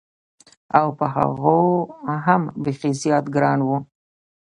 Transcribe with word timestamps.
او 0.77 0.87
په 0.97 1.05
هغو 1.15 1.61
هم 2.25 2.41
بېخي 2.63 2.91
زیات 3.01 3.25
ګران 3.35 3.59
و. 3.63 3.69